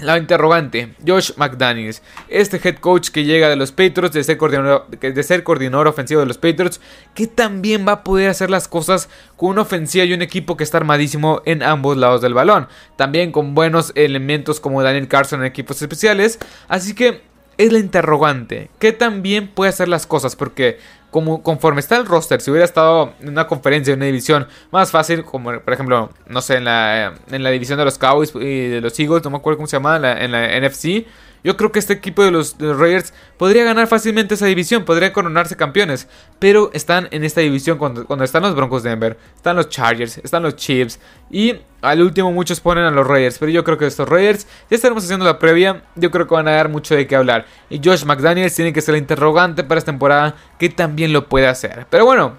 La 0.00 0.16
interrogante, 0.16 0.94
Josh 1.04 1.32
McDaniels, 1.36 2.02
este 2.28 2.60
head 2.62 2.76
coach 2.76 3.08
que 3.08 3.24
llega 3.24 3.48
de 3.48 3.56
los 3.56 3.72
Patriots, 3.72 4.12
de 4.12 4.22
ser, 4.22 4.36
coordinador, 4.36 4.86
de 4.88 5.22
ser 5.24 5.42
coordinador 5.42 5.88
ofensivo 5.88 6.20
de 6.20 6.26
los 6.26 6.38
Patriots, 6.38 6.80
que 7.14 7.26
también 7.26 7.84
va 7.86 7.92
a 7.92 8.04
poder 8.04 8.30
hacer 8.30 8.48
las 8.48 8.68
cosas 8.68 9.08
con 9.36 9.50
una 9.50 9.62
ofensiva 9.62 10.04
y 10.04 10.12
un 10.12 10.22
equipo 10.22 10.56
que 10.56 10.62
está 10.62 10.78
armadísimo 10.78 11.42
en 11.46 11.64
ambos 11.64 11.96
lados 11.96 12.20
del 12.20 12.32
balón. 12.32 12.68
También 12.94 13.32
con 13.32 13.56
buenos 13.56 13.90
elementos 13.96 14.60
como 14.60 14.84
Daniel 14.84 15.08
Carson 15.08 15.40
en 15.40 15.46
equipos 15.46 15.82
especiales. 15.82 16.38
Así 16.68 16.94
que 16.94 17.22
es 17.56 17.72
la 17.72 17.80
interrogante. 17.80 18.70
¿Qué 18.78 18.92
también 18.92 19.48
puede 19.48 19.70
hacer 19.70 19.88
las 19.88 20.06
cosas? 20.06 20.36
Porque 20.36 20.78
como 21.10 21.42
conforme 21.42 21.80
está 21.80 21.96
el 21.96 22.06
roster, 22.06 22.40
si 22.40 22.50
hubiera 22.50 22.64
estado 22.64 23.14
en 23.20 23.30
una 23.30 23.46
conferencia, 23.46 23.92
en 23.92 23.98
una 23.98 24.06
división 24.06 24.46
más 24.70 24.90
fácil, 24.90 25.24
como 25.24 25.58
por 25.60 25.72
ejemplo, 25.72 26.10
no 26.26 26.40
sé, 26.42 26.56
en 26.56 26.64
la, 26.64 27.14
en 27.30 27.42
la 27.42 27.50
división 27.50 27.78
de 27.78 27.84
los 27.84 27.98
Cowboys 27.98 28.32
y 28.34 28.68
de 28.68 28.80
los 28.80 28.98
Eagles, 28.98 29.24
no 29.24 29.30
me 29.30 29.38
acuerdo 29.38 29.58
cómo 29.58 29.66
se 29.66 29.76
llama, 29.76 29.96
en 29.96 30.32
la 30.32 30.60
NFC, 30.60 31.06
yo 31.44 31.56
creo 31.56 31.70
que 31.70 31.78
este 31.78 31.92
equipo 31.92 32.24
de 32.24 32.30
los, 32.30 32.56
Raiders 32.58 33.14
podría 33.36 33.64
ganar 33.64 33.86
fácilmente 33.86 34.34
esa 34.34 34.46
división, 34.46 34.84
podría 34.84 35.12
coronarse 35.12 35.56
campeones. 35.56 36.08
Pero 36.38 36.70
están 36.72 37.08
en 37.10 37.24
esta 37.24 37.40
división 37.40 37.78
cuando, 37.78 38.02
están 38.24 38.42
los 38.42 38.54
Broncos 38.54 38.82
de 38.82 38.90
Denver, 38.90 39.16
están 39.36 39.56
los 39.56 39.68
Chargers, 39.68 40.18
están 40.18 40.42
los 40.42 40.56
Chiefs. 40.56 40.98
Y 41.30 41.54
al 41.80 42.02
último 42.02 42.32
muchos 42.32 42.60
ponen 42.60 42.84
a 42.84 42.90
los 42.90 43.06
Raiders. 43.06 43.38
Pero 43.38 43.52
yo 43.52 43.62
creo 43.62 43.78
que 43.78 43.86
estos 43.86 44.08
Raiders, 44.08 44.46
ya 44.68 44.76
estaremos 44.76 45.04
haciendo 45.04 45.24
la 45.24 45.38
previa, 45.38 45.84
yo 45.94 46.10
creo 46.10 46.26
que 46.26 46.34
van 46.34 46.48
a 46.48 46.52
dar 46.52 46.68
mucho 46.68 46.96
de 46.96 47.06
qué 47.06 47.14
hablar. 47.14 47.46
Y 47.70 47.80
Josh 47.82 48.04
McDaniels 48.04 48.54
tiene 48.54 48.72
que 48.72 48.80
ser 48.80 48.96
el 48.96 49.00
interrogante 49.00 49.62
para 49.62 49.78
esta 49.78 49.92
temporada, 49.92 50.34
que 50.58 50.68
también 50.68 50.97
lo 51.06 51.28
puede 51.28 51.46
hacer. 51.46 51.86
Pero 51.90 52.04
bueno, 52.04 52.34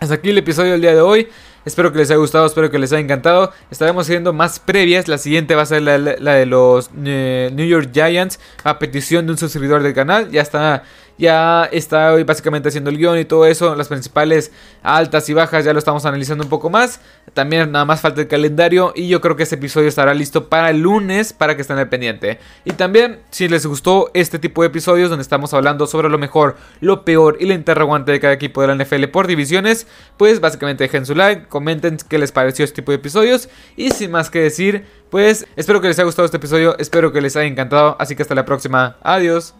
hasta 0.00 0.14
aquí 0.14 0.30
el 0.30 0.38
episodio 0.38 0.72
del 0.72 0.80
día 0.80 0.94
de 0.94 1.00
hoy. 1.00 1.28
Espero 1.64 1.92
que 1.92 1.98
les 1.98 2.10
haya 2.10 2.18
gustado, 2.18 2.46
espero 2.46 2.70
que 2.70 2.78
les 2.78 2.92
haya 2.92 3.00
encantado. 3.00 3.52
Estaremos 3.70 4.06
haciendo 4.06 4.32
más 4.32 4.58
previas. 4.58 5.08
La 5.08 5.18
siguiente 5.18 5.54
va 5.54 5.62
a 5.62 5.66
ser 5.66 5.82
la, 5.82 5.98
de 5.98 6.46
los 6.46 6.90
eh, 7.04 7.50
New 7.52 7.66
York 7.66 7.90
Giants 7.92 8.40
a 8.64 8.78
petición 8.78 9.26
de 9.26 9.32
un 9.32 9.38
suscriptor 9.38 9.82
del 9.82 9.92
canal. 9.92 10.30
Ya 10.30 10.40
está 10.40 10.84
ya 11.18 11.68
está 11.72 12.12
hoy 12.12 12.22
básicamente 12.22 12.68
haciendo 12.68 12.90
el 12.90 12.96
guion 12.96 13.18
y 13.18 13.24
todo 13.24 13.44
eso. 13.44 13.74
Las 13.74 13.88
principales 13.88 14.52
altas 14.82 15.28
y 15.28 15.34
bajas 15.34 15.64
ya 15.64 15.72
lo 15.72 15.80
estamos 15.80 16.06
analizando 16.06 16.44
un 16.44 16.50
poco 16.50 16.70
más. 16.70 17.00
También 17.34 17.72
nada 17.72 17.84
más 17.84 18.00
falta 18.00 18.20
el 18.20 18.28
calendario. 18.28 18.92
Y 18.94 19.08
yo 19.08 19.20
creo 19.20 19.34
que 19.36 19.42
este 19.42 19.56
episodio 19.56 19.88
estará 19.88 20.14
listo 20.14 20.48
para 20.48 20.70
el 20.70 20.80
lunes 20.80 21.32
para 21.32 21.56
que 21.56 21.62
estén 21.62 21.78
al 21.78 21.88
pendiente. 21.88 22.38
Y 22.64 22.72
también, 22.72 23.18
si 23.30 23.48
les 23.48 23.66
gustó 23.66 24.10
este 24.14 24.38
tipo 24.38 24.62
de 24.62 24.68
episodios 24.68 25.10
donde 25.10 25.22
estamos 25.22 25.52
hablando 25.54 25.86
sobre 25.86 26.08
lo 26.08 26.18
mejor, 26.18 26.56
lo 26.80 27.04
peor 27.04 27.36
y 27.40 27.46
la 27.46 27.54
interrogante 27.54 28.12
de 28.12 28.20
cada 28.20 28.32
equipo 28.32 28.60
de 28.60 28.68
la 28.68 28.84
NFL 28.84 29.04
por 29.06 29.26
divisiones, 29.26 29.86
pues 30.16 30.40
básicamente 30.40 30.84
dejen 30.84 31.04
su 31.04 31.14
like, 31.14 31.48
comenten 31.48 31.98
qué 32.08 32.18
les 32.18 32.32
pareció 32.32 32.64
este 32.64 32.76
tipo 32.76 32.92
de 32.92 32.96
episodios. 32.96 33.48
Y 33.76 33.90
sin 33.90 34.12
más 34.12 34.30
que 34.30 34.40
decir, 34.40 34.84
pues 35.10 35.46
espero 35.56 35.80
que 35.80 35.88
les 35.88 35.98
haya 35.98 36.06
gustado 36.06 36.26
este 36.26 36.36
episodio, 36.36 36.78
espero 36.78 37.12
que 37.12 37.20
les 37.20 37.34
haya 37.36 37.48
encantado. 37.48 37.96
Así 37.98 38.14
que 38.14 38.22
hasta 38.22 38.34
la 38.34 38.44
próxima. 38.44 38.96
Adiós. 39.02 39.54